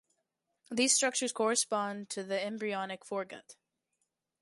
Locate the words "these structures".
0.71-1.31